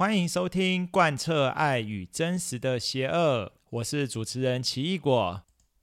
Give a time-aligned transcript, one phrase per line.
[0.00, 5.42] 欢迎收听《贯彻爱与真实的邪恶》，我是主持人奇异果。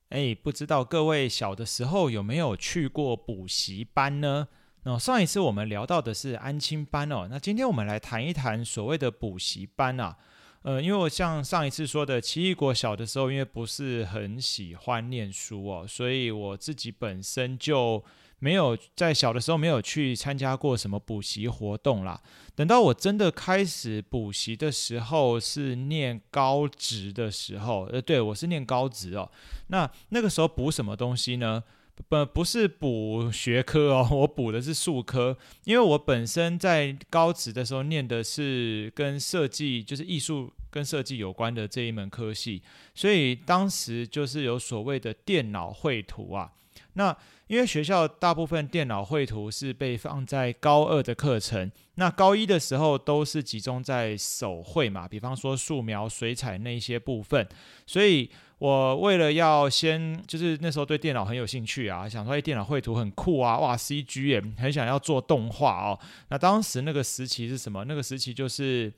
[0.10, 4.48] 哎，不知道各位小的时候有没有去过补习班呢？
[4.86, 10.18] 那上一次我们聊到的是安亲班哦，那今天我们来谈一谈所谓的补习班啊。
[10.64, 18.04] 呃，因为我像上一次说的，奇异果小的时候因为不是很喜欢念书哦，所以我自己本身就。
[18.40, 22.22] 没有在小的时候没有去参加过什么补习活动啦。
[22.56, 27.86] 等到我真的开始补习的时候，是念高职的时候。
[27.92, 29.32] 呃，对，我是念高职哦。
[29.68, 31.64] 那那个时候补什么东西呢？
[32.08, 35.36] 不，不是补学科哦， 我补的是术科。
[35.64, 42.62] 因为我本身在高职的时候念的是跟设计，就是艺术跟设计有关的这一门科系，
[42.94, 46.52] 所以当时就是有所谓的电脑绘图啊。
[46.98, 47.16] 那
[47.46, 57.48] 因为学校大部分电脑绘图是被放在高二的课程，那高一的时候都是集中在手绘嘛，比方说素描、水彩那一些部分。
[57.86, 66.00] 所以我为了要先，就是那时候对电脑很有兴趣啊，想说哎，电脑绘图很酷啊，哇，CG 也很想要做动画哦。
[66.30, 67.86] 那当时那个时期是什么？
[67.86, 68.92] 那个时期就是。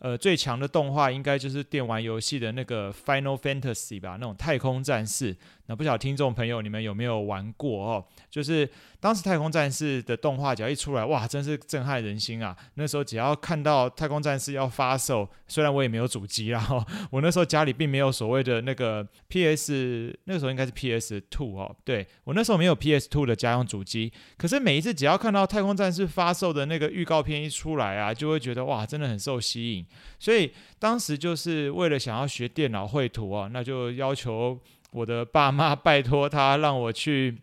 [0.00, 5.36] 呃，最强的动画应该就是电玩游戏的那个 Final Fantasy 吧，那种太空战士。
[5.66, 8.04] 那不晓得听众朋友你们有没有玩过哦？
[8.28, 12.56] 就是当时太空战士的动画只要一出来，哇，真是震撼人心啊！
[12.74, 21.76] 那时候只要看到太空战士要发售，虽然我也没有主机啦，哦，我那时候家里并没有所谓的那个 PS，那个时候应该是 PS Two 哦。
[21.84, 29.86] 对，我那时候没有 PS Two 的家用主机，可是每一次只要看到太空战士发售的那个预告片一出来啊，就会觉得哇，真的很受吸引。
[30.18, 34.58] 所以当时就是为了想要学电脑绘图啊，那就要求
[34.92, 37.38] 我的爸妈 拜托他让我去，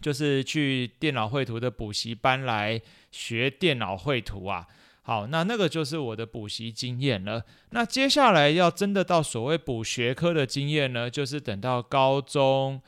[0.00, 4.66] 就是去电脑绘图的补习班来学电脑绘图啊。
[5.02, 7.42] 好，那那个就是我的补习经验了。
[7.70, 12.80] 那接下来要真的到所谓补学科的经验呢，就是等到高中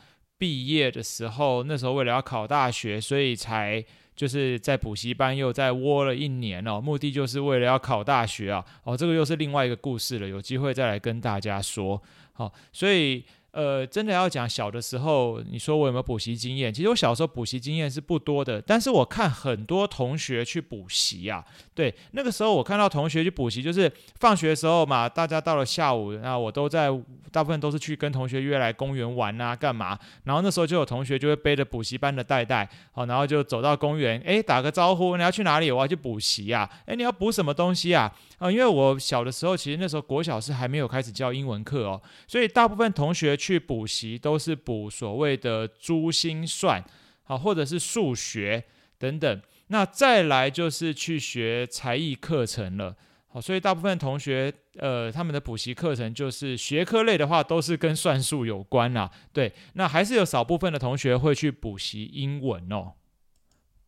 [0.42, 3.84] 毕业的时候，那时候为了要考大学，所以才。
[4.14, 12.00] 就是在补习班又再窝了一年哦，目的就是为了要考大学啊，哦，这个又是另外一个故事了，有机会再来跟大家说。
[12.34, 13.24] 好，所以。
[13.52, 16.72] 呃，真的要讲小的时候，你说我有没有补习经验？
[16.72, 21.44] 其实我小时候补习经验是不多的，但是我看很多同学去补习啊。
[21.74, 26.88] 对，那个时候我看到同学去补习，就是放学的时候嘛，大家到了下午，那我都在，
[27.30, 29.98] 大部分都是去跟同学约来公园玩啊，干嘛？
[30.24, 35.70] 然后那时候就有同学就会背着补习班的袋袋，好，然后就走到公园，诶，打个招呼，你要去哪里？
[35.70, 36.66] 我要去补习啊。
[36.86, 38.10] 诶，你要补什么东西啊？
[38.38, 46.84] 啊，因为我小的时候，其实那时候国小是还没有开始教英文课哦，所以大部分同学去补习都是补所谓的珠心算，
[47.24, 48.62] 好，或者是数学
[48.98, 49.42] 等等。
[49.66, 59.10] 那再来就是去学才艺课程了，好，所以大部分同学，呃，他们的补习课程就是学科类的话，都是跟算术有关啦。
[59.32, 62.92] 对，那还是有少部分的同学会去补习英文哦。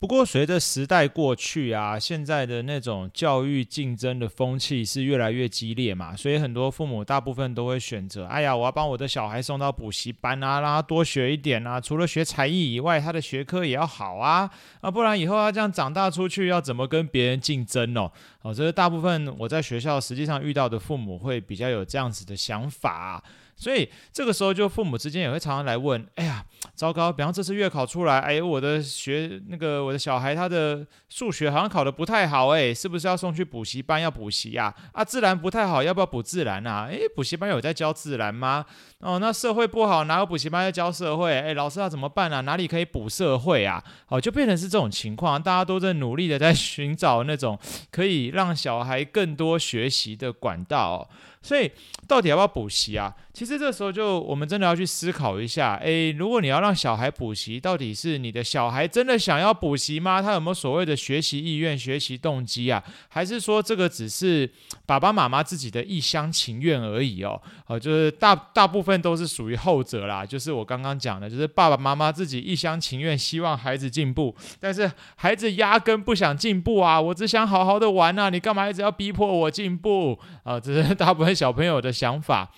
[0.04, 14.50] 不过，随着时代过去啊，现在的那种教育竞争的风气是越来越激烈嘛，所以很多父母大部分都会选择，哎呀，我要帮我的小孩送到补习班啊，让他多学一点啊，除了学才艺以外，他的学科也要好啊，
[14.82, 18.12] 啊，不然以后他这样长大出去要怎么跟别人竞争哦？
[18.42, 23.24] 哦，这是大部分我在学校实际上遇到的父母会比较有这样子的想法。
[23.56, 26.44] 所以这个时候，就父母之间也会常常来问：哎呀，
[26.74, 27.12] 糟糕！
[27.12, 34.74] 比方这次月考出来，哎，我的学那个我的小孩他的数学好像考得不太好，哎，是不是要送去补习班要补习呀？
[34.92, 36.88] 啊，自然不太好，要不要补自然啊？
[36.90, 38.64] 哎，补习班有在教自然吗？
[38.98, 41.32] 哦，那社会不好，哪有补习班要教社会？
[41.32, 42.40] 哎，老师要怎么办啊？
[42.40, 43.82] 哪里可以补社会啊？
[44.08, 47.58] 哦，就变成是这种情况，大家都在努力的在寻找那种
[47.90, 51.08] 可以让小孩更多学习的管道。
[51.42, 51.70] 所以
[52.08, 53.14] 到底要不要补习啊？
[53.34, 60.22] 其实这时候就我们真的要去思考一下，诶，如果你要让小孩补习，到底是你的小孩真的想要补习吗？
[60.22, 62.82] 他有没有所谓的学习意愿、学习动机啊？
[63.08, 64.50] 还是说这个只是
[64.86, 67.38] 爸爸妈妈自己的一厢情愿而已哦？
[67.66, 77.00] 哦，就是大大部分都是属于后者啦，就是我刚刚讲的，就是爸爸妈妈自己一厢情愿，希望孩子进步，但是孩子压根不想进步啊！
[77.00, 80.58] 我只想好好的玩啊，你干嘛一直要逼迫我进步啊？
[80.58, 81.34] 这是大部分。
[81.34, 82.48] 小朋友的想法，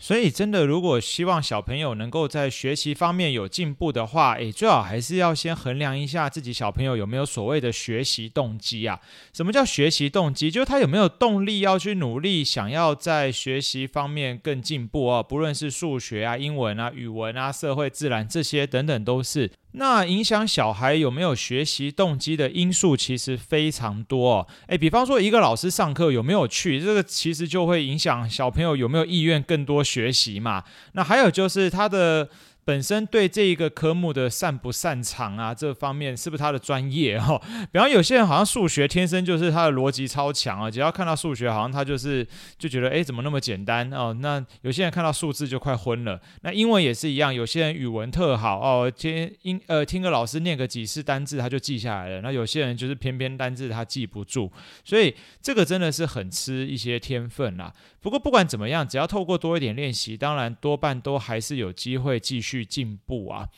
[0.00, 9.00] 所以真的，如果希望小朋友能够在学习方面有进步的话，诶，最好还是要先衡量一下自己小朋友有没有所谓的学习动机啊。
[9.32, 10.52] 什么叫学习动机？
[10.52, 15.20] 就是他有没有动力要去努力，想要在学习方面更进步啊。
[15.20, 19.50] 不论是数学啊、英文啊、语文啊、社会、自然这些等等，都是。
[19.78, 24.46] 那影响小孩有没有学习动机的因素其实非常多哦。
[24.66, 30.64] 诶，比方说一个老师上课有没有去，这个其实就会影响小朋友有没有意愿更多学习嘛。
[30.92, 32.28] 那还有就是他的。
[32.68, 37.42] 本身对这一个科目的擅不擅长啊，这方面是不是他的专业哈、哦？
[37.72, 42.28] 比方有些人好像数学天生就是他的逻辑超强啊，只要看到数学，好像他就是
[42.58, 44.14] 就觉得诶，怎么那么简单哦？
[44.20, 46.20] 那有些人看到数字就快昏了。
[46.42, 52.20] 那英文也是一样，有些人语文特好哦，听英呃听个老师念个几次单字他就记下来了。
[52.20, 54.52] 那有些人就是偏偏单字他记不住，
[54.84, 57.72] 所以这个真的是很吃一些天分啦。
[58.02, 63.48] 不过不管怎么样，只要透过多一点练习，当然多半都还是有机会继续去进步啊。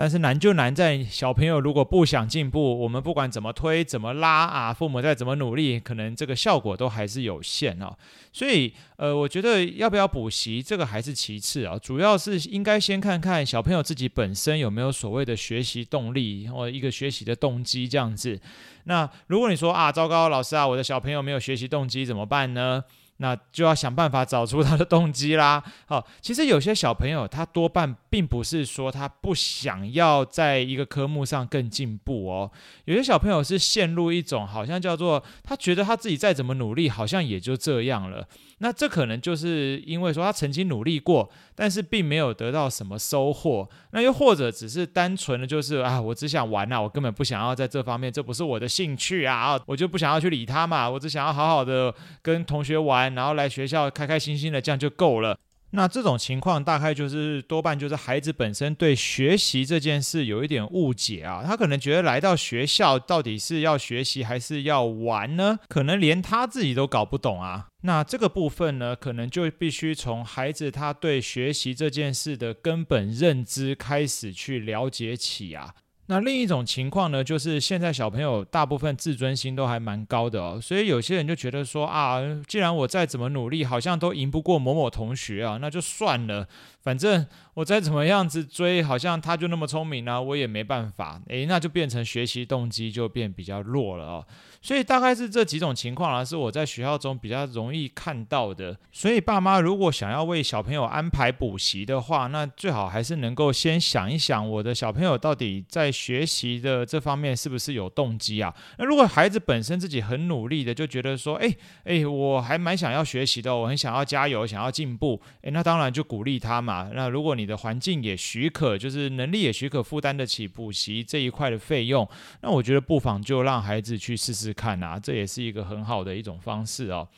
[0.00, 7.92] 但是难就难在小朋友如果不想进步，我们不管怎么推怎么拉啊，父母再怎么努力，可能这个效果都还是有限哦。
[8.32, 18.40] 所以呃，我觉得要不要补习这个还是其次啊，主要是应该先看看小朋友自己本身有没有所谓的学习动力或一个学习的动机这样子。
[18.84, 22.84] 那如果你说啊，糟糕，老师啊，我的小朋友没有学习动机怎么办呢？
[23.18, 25.62] 那就要想办法找出他的动机啦。
[25.86, 32.50] 好，其实有些小朋友他多半并不是说他不想要在一个科目上更进步哦，
[32.86, 38.26] 有些小朋友是陷入一种好像叫做他觉得他自己再怎么努力，好像也就这样了。
[38.60, 43.68] 那这可能就是因为说他曾经努力过，但是并没有得到什么收获。
[43.92, 55.38] 那又或者只是单纯的就是啊，我只想玩呐，我根本不想要在这方面，这不是我的兴趣啊，我就不想要去理他嘛，我只想要好好的跟同学玩，然后来学校开开心心的，这样就够了。
[55.70, 65.58] 那这种情况大概就是多半就是孩子本身对学习这件事有一点误解啊，他可能觉得来到学校到底是要学习还是要玩呢？
[65.68, 67.66] 可能连他自己都搞不懂啊。
[67.82, 75.74] 那这个部分呢，可能就必须从孩子他对学习这件事的根本认知开始去了解起啊。
[76.10, 86.48] 那另一种情况呢，就是现在小朋友大部分自尊心都还蛮高的哦，所以有些人就觉得说啊，既然我再怎么努力，好像都赢不过某某同学啊，那就算了。
[86.88, 91.20] 反正我再怎么样子追，好像他就那么聪明呢、啊，我也没办法。
[91.28, 94.26] 诶，那就变成学习动机就变比较弱了哦。
[94.62, 98.74] 所以大概是这几种情况啊，是我在学校中比较容易看到的。
[98.90, 108.54] 所以爸妈如果想要为小朋友安排补习的话，那最好还是能够先想一想，我的小朋友到底在学习的这方面是不是有动机啊？
[108.78, 111.54] 那如果孩子本身自己很努力的，就觉得说，诶
[111.84, 116.77] 诶，我还蛮想要学习的，我很想要加油，想要进步，诶，那当然就鼓励他嘛。
[116.92, 122.08] 那如果你的环境也许可，就是能力也许可负担得起补习这一块的费用，
[122.42, 127.08] 那我觉得不妨就让孩子去试试看啊，这也是一个很好的一种方式哦。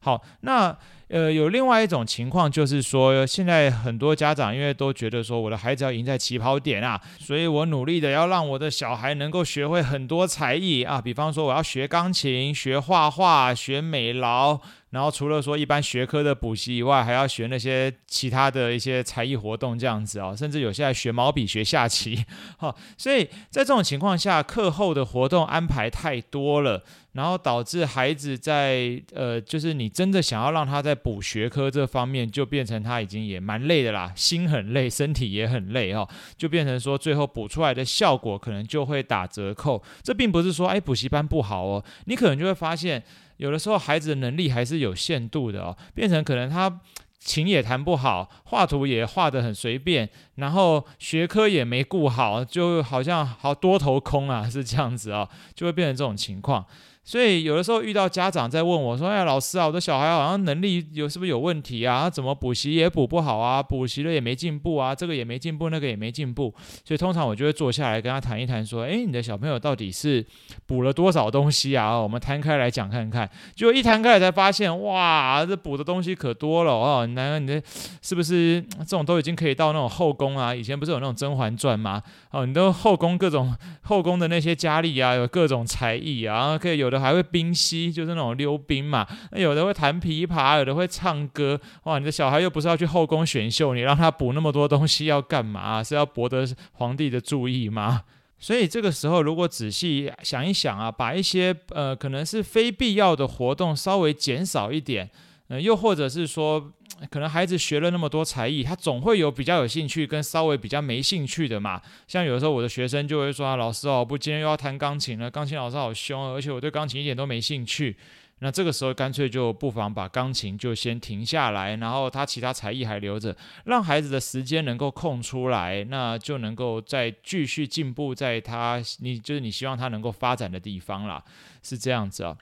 [0.00, 0.76] 好，那
[1.08, 14.60] 呃有另外一种情况就是说，现在很多家长因为都觉得说我的孩子要赢在起跑点啊，所以我努力的要让我的小孩能够学会很多才艺啊，比方说我要学钢琴、学画画、学美劳。
[14.92, 22.24] 然后除了说一般学科的补习以外，还要学那些其他的一些才艺活动这样子啊，甚至有些还学毛笔、学下棋，
[22.58, 36.06] 好，所以在这种情况下，课后的活动安排太多了，然后导致孩子在呃，就是你真的想要让他在补学科这方面，就变成他已经也蛮累的啦，心很累，身体也很累哦，
[36.36, 39.82] 就变成说最后补出来的效果可能就会打折扣。
[40.02, 43.02] 这并不是说哎补习班不好哦，你可能就会发现。
[43.36, 46.80] 有的时候孩子的能力还是有限度的哦，变成可能他
[47.18, 56.66] 琴也弹不好，画图也画得很随便，然后学科也没顾好，就好像好多头空啊，是这样子哦，就会变成这种情况。
[57.04, 62.08] 所以有的时候遇到家长在问我说：“哎，老师啊，我的小孩好像能力有是不是有问题啊？
[62.08, 63.60] 怎么补习也补不好啊？
[63.60, 64.94] 补习了也没进步啊？
[64.94, 66.54] 这个也没进步，那个也没进步。”
[66.86, 70.24] 所以通常我就会坐下来跟他谈一谈，说：“哎，你的小朋友到底是
[70.64, 71.98] 补了多少东西啊？
[71.98, 77.04] 我们摊开来讲看看。”结果一摊开来才发现，哇，这补的东西可多了哦！
[77.04, 77.60] 难道你的
[78.00, 80.54] 是不是这种都已经可以到那种后宫啊？
[80.54, 82.00] 以前不是有那种《甄嬛传》吗？
[82.30, 86.91] 哦，你都后宫各种后宫的那些佳丽啊，有各种才艺啊，可以有。
[86.92, 89.06] 有的还会冰嬉，就是那种溜冰嘛。
[89.30, 91.58] 那有的会弹琵琶，有的会唱歌。
[91.84, 95.82] 哇，你的小孩又不是要去后宫选秀，你让他补那么多东西要干嘛？
[95.82, 98.02] 是要博得皇帝的注意吗？
[98.38, 105.10] 所以这个时候，如果仔细想一想啊，把一些呃可能是非必要的活动稍微减少一点，
[105.48, 106.72] 呃，又或者是说。
[107.10, 111.80] 可能孩子学了那么多才艺，他总会有比较有兴趣跟稍微比较没兴趣的嘛。
[112.06, 117.96] 像有的时候我的学生就会说：“老师哦，不，今天又要弹钢琴了，钢琴老师好凶，而且我对钢琴一点都没兴趣。”
[118.44, 131.22] 那这个时候干脆就不妨把钢琴就先停下来，然后他其他才艺还留着，让孩子的时间能够空出来，那就能够再继续进步，在他你就是你希望他能够发展的地方啦，
[131.62, 132.36] 是这样子啊。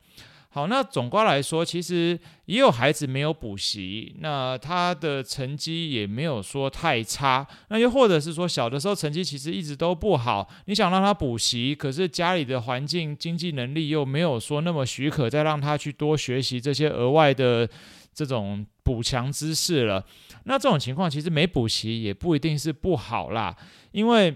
[0.52, 7.46] 好，那总括来说，其实也有孩子没有补习，那他的成绩也没有说太差。
[7.68, 17.68] 那又或者是说，小的时候成绩其实一直都不好，你想让他补习，可是家里的环境、经济能力又没有说那么许可，再让他去多学习这些额外的
[18.12, 20.04] 这种补强知识了。
[20.46, 23.56] 那这种情况其实没补习也不一定是不好啦，
[23.92, 24.34] 因为。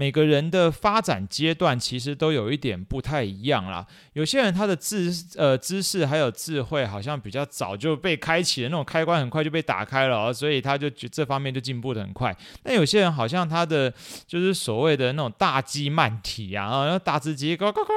[0.00, 3.86] 每个人的发展阶段其实都有一点不太一样啦。
[4.14, 12.34] 有些人他的知呃知识还有智慧好像比较早就被开启了，那种开关很快就被打开了，所以他就觉这方面就进步的很快。
[12.62, 13.92] 但有些人好像他的
[14.26, 17.92] 就是所谓的那种大鸡慢体啊，然后大只鸡呱呱呱，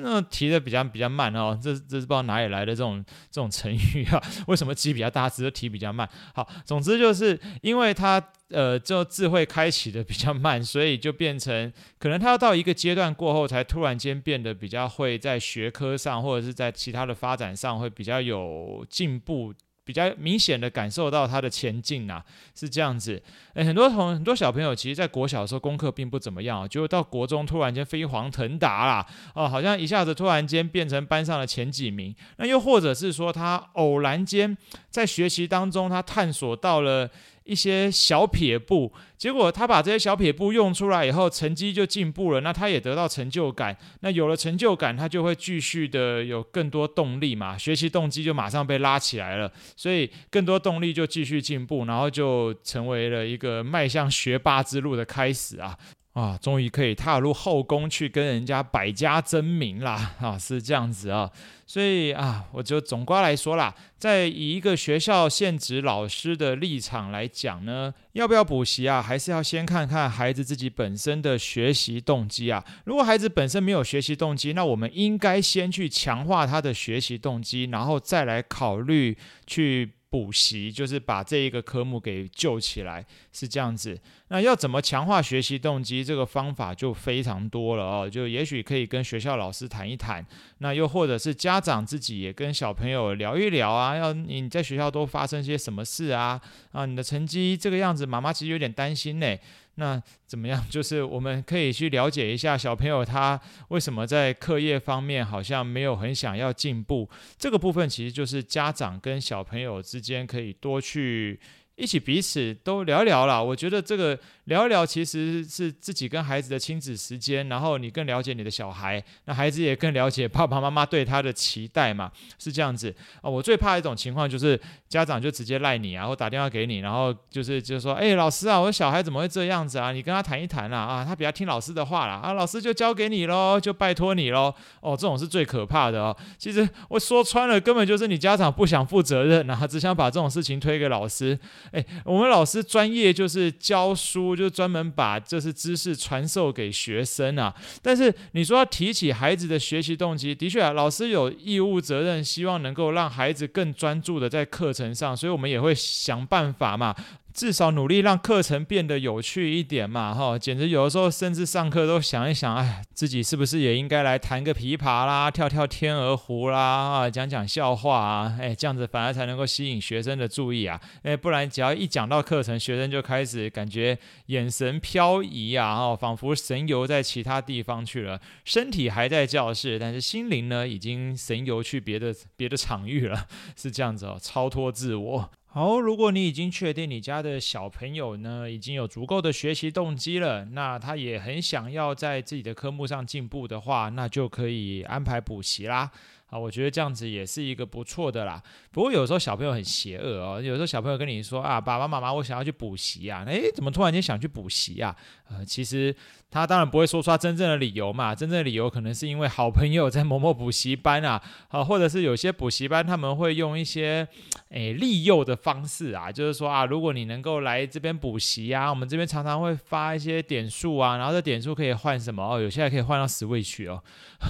[0.00, 1.58] 那提的比较比较慢哦。
[1.62, 4.22] 这这是不知道哪里来的这种这种成语啊？
[4.48, 6.08] 为什么鸡比较大只，提比较慢？
[6.34, 8.22] 好，总之就是因为它。
[8.50, 19.52] 呃，就智慧开启的比较慢，所以就变成可能它要到一个阶段过后，才突然间变得比较会在学科上或者是在其他的发展上会比较有进步，
[19.88, 23.22] 比较明显的感受到他的前进呐、啊，是这样子。
[23.54, 32.14] 诶，很多同很多小朋友其实，在国小的时候功课并不怎么样，结果到国中突然间飞黄腾达啦，哦，好像一下子突然间变成班上的前几名。
[32.36, 34.54] 那又或者是说，他偶然间
[34.90, 37.08] 在学习当中，他探索到了。
[37.48, 42.42] 一些小撇步，结果他把这些小撇步用出来以后，成绩就进步了。
[42.42, 43.74] 那他也得到成就感。
[44.00, 49.50] 那有了成就感，他就会继续的有更多动力嘛，学习动机就马上被拉起来了。
[49.74, 55.74] 所以更多动力就继续进步，然后就成为了一个迈向学霸之路的开始啊。
[56.14, 60.16] 啊，终于可以踏入后宫去跟人家百家争鸣啦！
[60.20, 61.30] 啊，是这样子啊，
[61.64, 72.64] 所以啊，我就总括来说啦，在以一个学校现职老师的立场来讲呢，要不要补习啊，还是要先看看孩子自己本身的学习动机啊。
[72.84, 79.92] 如果孩子本身没有学习动机，那我们应该先去强化他的学习动机，然后再来考虑去。
[80.10, 83.98] 补习就是把这一个科目给救起来，是这样子。
[84.28, 86.02] 那要怎么强化学习动机？
[86.02, 88.08] 这个方法就非常多了哦。
[88.08, 90.24] 就也许可以跟学校老师谈一谈，
[90.58, 93.96] 那又或者是家长自己也跟小朋友聊一聊啊。
[93.96, 96.40] 要你在学校都发生些什么事啊？
[96.72, 99.36] 啊，你的成绩这个样子，妈妈其实有点担心呢。
[99.78, 100.62] 那怎么样？
[100.68, 107.08] 就是我们可以去了解一下小朋友他为什么在课业方面好像没有很想要进步。
[107.38, 111.38] 这个部分其实就是家长跟小朋友之间可以多去
[111.76, 113.42] 一起彼此都聊聊啦。
[113.42, 114.18] 我觉得这个。
[114.48, 123.28] 聊一聊，其实是自己跟孩子的亲子时间，然后你更了解你的小孩，那孩子也更了解爸爸妈妈对他的期待嘛，是这样子啊。
[123.28, 129.92] 我最怕一种情况就是家长就直接赖你啊，或打电话给你，然后就是就说，哎，老师啊，我的小孩怎么会这样子啊？
[129.92, 134.54] 你跟他谈一谈啦，啊，他比较听老师的话啦，啊，老师就交给你喽，就拜托你喽。
[134.80, 136.16] 哦，这种是最可怕的哦。
[136.38, 141.38] 其实我说穿了，根本就是你家长不想负责任啊，只想把这种事情推给老师。
[141.72, 144.37] 哎，我们老师专业就是教书。
[144.38, 156.94] 就专门把这是知识传授给学生啊，但是你说要提起孩子的学习动机，的确啊，老师有义务责任，希望能够让孩子更专注的在课程上，所以我们也会想办法嘛。
[157.38, 185.30] 至少努力让课程变得有趣一点嘛，哈，简直有的时候甚至上课都想一想，哎，自己是不是也应该来弹个琵琶啦，跳跳天鹅湖啦，啊，讲讲笑话啊，哎，这样子反而才能够吸引学生的注意啊，哎，不然只要一讲到课程，学生就开始感觉眼神飘移啊，哦，仿佛神游在其他地方去了，身体还在教室，但是心灵呢，已经神游去别的别的场域了，是这样子哦，超脱自我。
[185.58, 195.90] 好，如果你已经确定你家的小朋友呢，已经有足够的学习动机了，那他也很想要在自己的科目上进步的话，那就可以安排补习啦。
[196.30, 198.40] 啊，我觉得这样子也是一个不错的啦。
[198.70, 204.94] 不过有时候小朋友很邪恶哦，有时候小朋友跟你说啊，爸爸妈妈，我想要去补习啊，诶，怎么突然间想去补习啊？
[205.30, 205.94] 呃，其实
[206.30, 214.06] 他当然不会说出他真正的理由嘛，真正的理由可能是因为好朋友在某某补习班啊，啊，或者是有些补习班他们会用一些
[214.50, 222.40] 诶利诱的方式啊，就是说啊，如果你能够来这边补习啊，我们这边常常会发一些点数啊，然后这点数可以换什么哦？
[222.40, 223.82] 有些还可以换到 Switch 哦，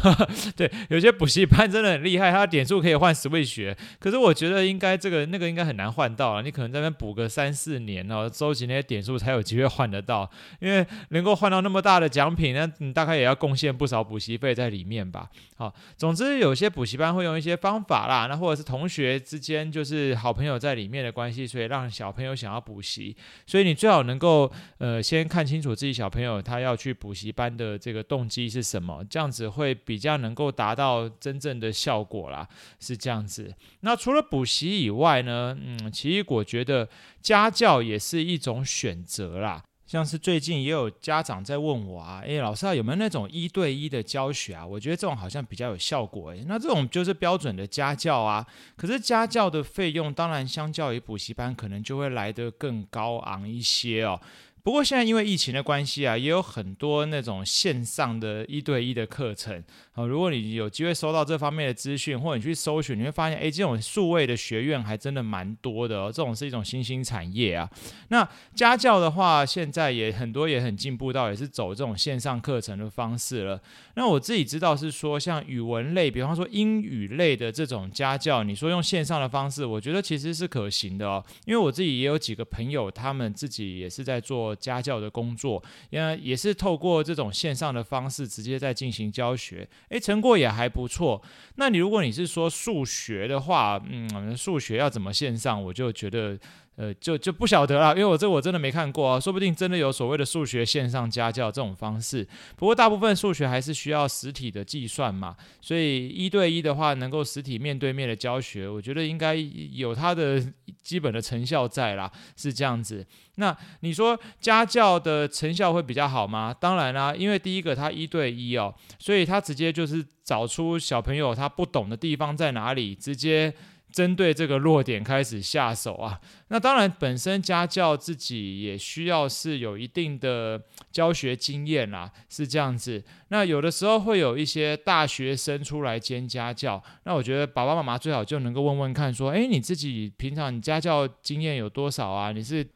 [0.56, 1.88] 对，有些补习班真的。
[1.88, 3.74] 很厉害，他的点数可以换 Switch。
[3.98, 10.30] 可是我觉得应该这个那个应该很难换到啊，你可能在那边补个三四年哦，收集那些点数才有机会换得到。
[10.60, 15.28] 因为能够换到那么大的奖品，那你大概也要贡献不少补习费在里面吧。
[15.56, 23.16] 好，总之有些补习班会用一些方法啦，那或者是同学之间就是好朋友在里面的关系，所以让小朋友想要补习。
[23.46, 33.54] 所以你最好能够呃先看清楚自己小朋友他要去补习班的这个动机是什么，这样子会比较能够达到真正的效果啦，是这样子。
[33.80, 36.88] 那除了补习以外呢，嗯，奇异果觉得
[37.20, 39.62] 家教也是一种选择啦。
[39.88, 44.66] 像是最近也有家长在问我啊，诶，老师啊，有没有那种一对一的教学啊？
[44.66, 46.44] 我觉得这种好像比较有效果诶。
[46.46, 54.20] 那这种就是标准的家教啊，可是家教的费用当然相较于补习班可能就会来得更高昂一些哦。
[54.62, 59.64] 不过现在因为疫情的关系啊，也有很多那种线上的一对一的课程。
[59.98, 66.06] 好，如果你有机会收到这方面的资讯，或者你去搜寻，你会发现，诶，这种数位的学院还真的蛮多的哦。
[66.06, 67.68] 这种是一种新兴产业啊。
[68.10, 73.60] 那家教的话，现在也很多也很进步到，也是走这种线上课程的方式了。
[73.96, 81.24] 那我自己知道是说，像语文类，比方说英语类的这种家教，你说用线上的方式，我觉得其实是可行的哦。
[81.44, 84.54] 因为我自己也有几个朋友，他们自己也是在做。
[84.54, 91.22] 家教的工作，因为也是透过这种线上的方式直接在进行教学，诶，成果也还不错。
[91.56, 96.38] 那你如果你是说数学的话，嗯，数学要怎么线上，我就觉得。
[96.78, 102.24] 呃，就就不晓得了，因为我这我真的没看过啊，说不定真的有所谓的数学线上家教这种方式。
[102.54, 110.40] 不过大部分数学还是需要实体的计算嘛，所以一对一的话，能够实体面对面的教学，我觉得应该有它的
[110.80, 113.04] 基本的成效在啦，是这样子。
[113.34, 116.54] 那你说家教的成效会比较好吗？
[116.54, 123.52] 当然啦，因为第一个它一对一哦，所以他直接就是找出小朋友他不懂的地方在哪里，直接。
[123.92, 133.02] 针对这个弱点开始下手啊，那当然本身家教自己也需要是有一定的教学经验啦，是这样子。
[133.28, 142.32] 那有的时候会有一些大学生出来兼家教，那我觉得爸爸妈妈最好就能够问问看，说，诶，你自己平常你家教经验有多少啊？
[142.32, 142.66] 你是？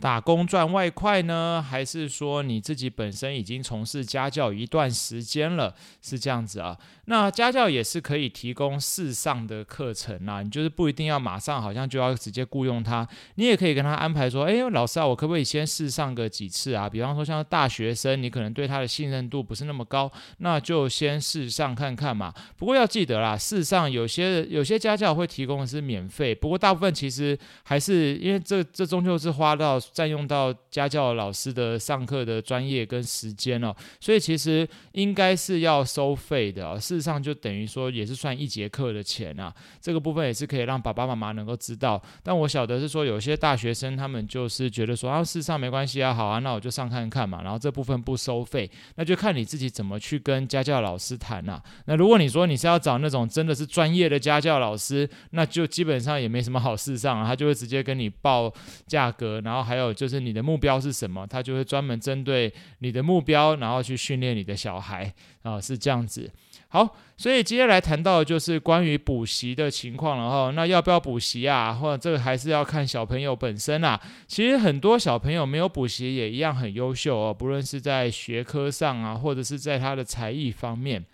[0.00, 5.72] 打工赚外快呢，还是说你自己本身已经从事家教一段时间了？
[6.02, 6.76] 是这样子啊？
[7.06, 16.88] 那家教也是可以提供试上的课程啊，你就是不一定要马上好像就要直接雇佣他，你也可以跟他安排说，哎，老师啊，我可不可以先试上个几次啊？
[16.88, 22.34] 比方说像大学生，你可能对他的信任度不是那么高，那就先试上看看嘛。
[22.58, 29.80] 不过要记得啦，试上有些有些家教会提供的是免费，不过大部分其实还是因为这这终究是花到。
[29.92, 36.78] 占用到家教老师的上课的专业跟时间哦，所以其实应该是要收费的哦。
[36.80, 39.54] 事实上，就等于说也是算一节课的钱啊。
[39.80, 42.02] 这个部分也是可以让爸爸妈妈能够知道。
[42.22, 47.42] 但我晓得是说，有些大学生他们就是觉得说啊，事实上没关系啊，好啊，那我就上看看嘛。
[47.42, 51.62] 然后这部分不收费，那就看你自己怎么去跟家教老师谈啊。
[51.84, 58.50] 那如果你说你是要找那种真的是专业的家教老师，那就基本上也没什么好事上啊，他就会直接跟你报
[58.86, 59.73] 价格，然后还。
[59.74, 61.26] 还有就是你的目标是什么？
[61.26, 66.30] 他就会专门针对你的目标，然后去训练你的小孩啊，是这样子。
[66.68, 70.52] 好，所以接下来谈到的就是关于补习的情况了哈。
[70.54, 71.72] 那要不要补习啊？
[71.72, 74.00] 或者这个还是要看小朋友本身啊。
[74.28, 81.04] 其实很多小朋友没有补习也一样很优秀哦，不论是在学科上啊，或者是在他的才艺方面。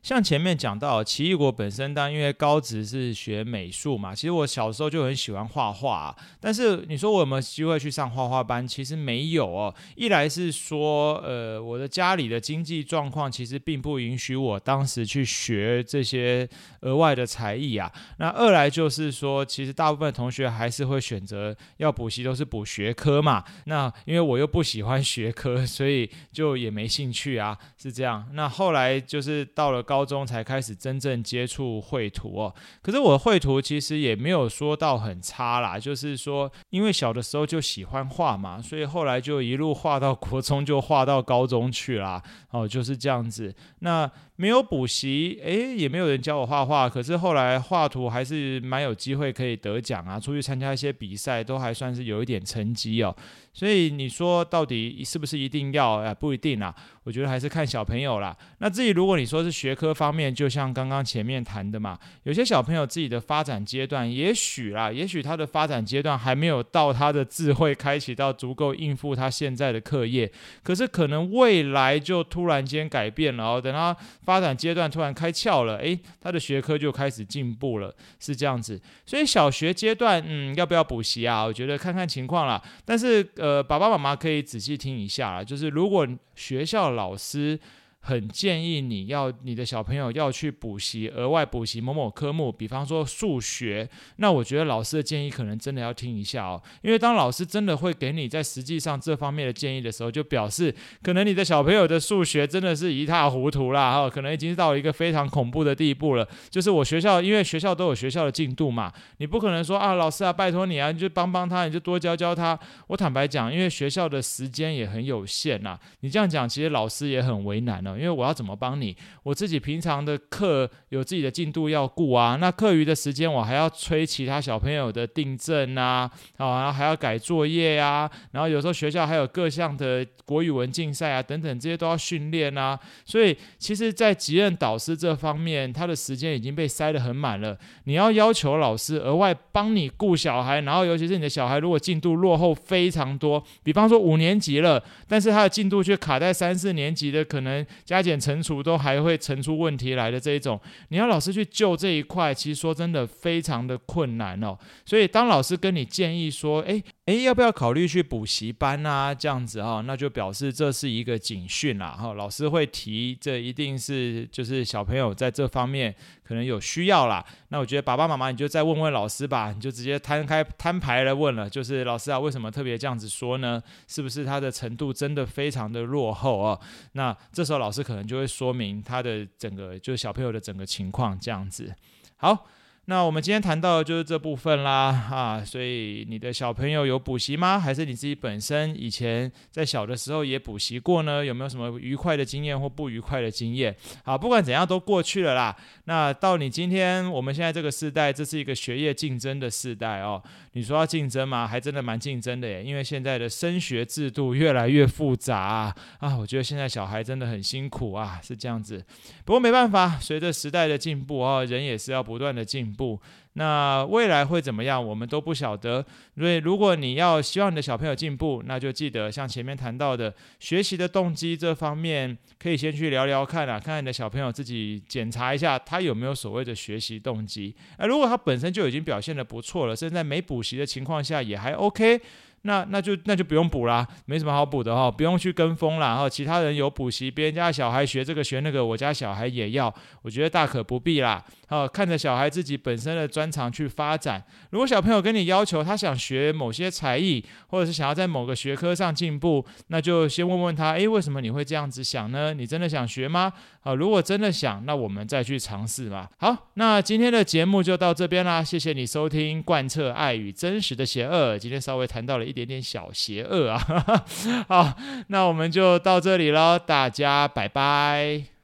[0.00, 8.66] 像前面讲到，奇异果本身当然因为高职是学美术嘛，其实我小时候就很喜欢画画啊，但是你说我有没有机会去上画画班？
[8.66, 9.74] 其实没有哦。
[9.96, 16.48] 一来是说，呃，我的家里的经济状况其实并不允许我当时去学这些
[16.82, 17.92] 额外的才艺啊。
[18.18, 23.44] 那二来就是说，其实大部分同学还是会选择要补习，都是补学科嘛。
[23.64, 28.26] 那因为我又不喜欢学科，所以就也没兴趣啊，是这样。
[28.32, 29.84] 那后来就是到了。
[29.88, 43.54] 高中才开始真正接触绘图哦，可是我绘图其实也没有说到很差啦，就是说因为小的时候就喜欢画嘛，所以后来就一路画到国中，就画到高中去啦，哦，就是这样子。
[43.78, 46.88] 那没有补习，诶，也没有人教我画画。
[46.88, 53.12] 可是后来画图还是蛮有机会可以得奖啊，出去参加一些比赛都还算是有一点成绩哦。
[53.52, 55.96] 所以你说到底是不是一定要？
[55.96, 56.72] 哎，不一定啦。
[57.02, 58.36] 我觉得还是看小朋友啦。
[58.58, 70.30] 那至于如果你说是学科方面，就像刚刚前面谈的嘛，有些小朋友自己的发展阶段，也许啦，也许他的发展阶段还没有到他的智慧开启到足够应付他现在的课业，
[70.62, 73.96] 可是可能未来就突然间改变了哦，等他
[74.28, 78.78] 发展阶段突然开窍了，诶，他的学科就开始进步了，是这样子。
[79.06, 81.42] 所以小学阶段，嗯，要不要补习啊？
[81.42, 82.62] 我觉得看看情况啦。
[82.84, 87.58] 但是呃，爸爸妈妈可以仔细听一下啦，就是如果学校老师。
[88.00, 93.88] 很建议你要你的小朋友要去补习，额外补习某某科目，比方说数学。
[94.16, 106.26] 那我觉得老师的建议可能真的要听一下哦，因为当老师真的会给你在实际上这方面的建议的时候，就表示可能你的小朋友的数学真的是一塌糊涂啦，哈，可能已经到一个非常恐怖的地步了。
[106.48, 112.58] 就是我学校，因为学校都有学校的进度嘛，你不可能说啊，老师啊，拜托你啊，你就帮帮他，你就多教教他。
[112.86, 118.96] 我坦白讲，因为学校的时间也很有限呐，你这样讲，其实老师也很为难因为我要怎么帮你？
[119.22, 132.78] 我自己平常的课有自己的进度要顾啊，那课余的时间我还要催其他小朋友的订正啊，啊，然后还要改作业啊，然后有时候学校还有各项的国语文竞赛啊等等，这些都要训练啊。
[133.04, 137.56] 所以其实，在级任导师这方面，他的时间已经被塞得很满了。
[137.84, 148.18] 你要要求老师额外帮你顾小孩，然后尤其是你的小孩如果进度落后非常多，比方说五年级了，但是他的进度却卡在三四年级的，可能加减。
[148.18, 154.58] 乘除都还会乘出问题来的这一种，你要老师去救这一块，其实说真的非常的困难哦。
[154.84, 159.14] 所以当老师跟你建议说，诶诶，要不要考虑去补习班啊？
[159.14, 161.92] 这样子哈，那就表示这是一个警讯啦。
[161.92, 167.24] 哈，老师会提，这一定是就是小朋友在这方面可能有需要啦。
[167.48, 173.62] 那我觉得爸爸妈妈你就再问问老师吧，你就直接摊开摊牌来问了，就是老师啊，为什么特别这样子说呢？
[173.86, 176.60] 是不是他的程度真的非常的落后啊？
[176.92, 181.74] 那这时候老师可能就会说明他的整个就是小朋友的整个情况这样子。
[182.18, 182.46] 好。
[182.90, 187.60] 那我们今天谈到的就是这部分啦，啊，所以你的小朋友有补习吗？
[187.60, 191.22] 还是你自己本身以前在小的时候也补习过呢？
[191.22, 193.76] 有没有什么愉快的经验或不愉快的经验？
[194.04, 195.54] 好，不管怎样都过去了啦。
[195.84, 200.22] 那到你今天，我们现在这个时代，这是一个学业竞争的时代哦。
[200.54, 201.46] 你说要竞争吗？
[201.46, 208.82] 还真的蛮竞争的耶，因为现在的升学制度越来越复杂啊，啊，我觉得现在小孩真的很辛苦啊，是这样子。
[209.26, 212.77] 不过没办法，随着时代的进步哦，人也是要不断的进步。
[212.78, 213.00] 不，
[213.38, 214.84] 那未来会怎么样？
[214.84, 215.84] 我们都不晓得。
[216.16, 227.54] 所以，如果你要希望你的小朋友进步，那就记得像前面谈到的学习的动机这方面，可以先去聊聊看啊，看看你的小朋友自己检查一下，他有没有所谓的学习动机。
[227.78, 232.00] 那如果他本身就已经表现得不错了，甚至在没补习的情况下也还 OK。
[232.42, 236.08] 那那就那就不用补啦，没什么好补的哈，不用去跟风啦哈。
[236.08, 241.22] 其他人有补习，别人家小孩学这个学那个，我家小孩也要，我觉得大可不必啦。
[241.48, 244.22] 好，看着小孩自己本身的专长去发展。
[244.50, 252.32] 如果小朋友跟你要求他想学某些才艺，或者是想要在某个学科上进步，那就先问问他，诶，为什么你会这样子想呢？
[252.34, 253.32] 你真的想学吗？
[253.60, 256.08] 好，如果真的想，那我们再去尝试嘛。
[256.18, 263.58] 好，那今天的节目就到这边啦，谢谢你收听《贯彻爱与真实的邪恶》，今天稍微谈到了一点点小邪恶啊。
[264.48, 264.76] 好，
[265.08, 268.37] 那我们就到这里喽，大家拜拜。